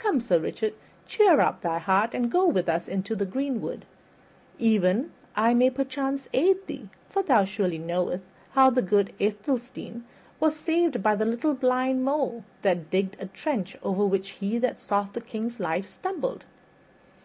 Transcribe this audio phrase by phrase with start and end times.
[0.00, 0.74] Come, Sir Richard,
[1.06, 3.84] cheer up thy heart and go with us into the greenwood.
[4.58, 10.02] Even I may perchance aid thee, for thou surely knowest how the good Athelstane
[10.40, 14.80] was saved by the little blind mole that digged a trench over which he that
[14.80, 16.44] sought the king's life stumbled."